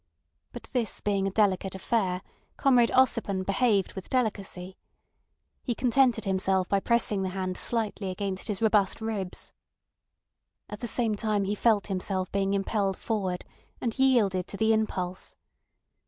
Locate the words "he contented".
5.61-6.25